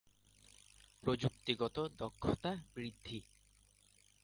গ. 0.01 1.03
প্রযুক্তিগত 1.03 1.77
দক্ষতা 1.97 2.51
বৃদ্ধি 2.75 3.19